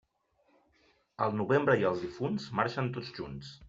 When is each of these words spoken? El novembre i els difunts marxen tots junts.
El 1.27 1.37
novembre 1.43 1.79
i 1.85 1.89
els 1.93 2.05
difunts 2.09 2.53
marxen 2.63 2.95
tots 2.99 3.19
junts. 3.23 3.59